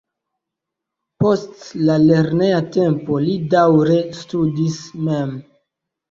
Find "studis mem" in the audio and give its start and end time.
4.23-5.35